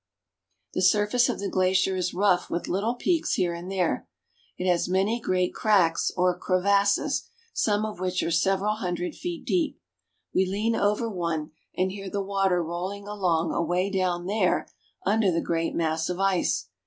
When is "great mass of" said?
15.39-16.19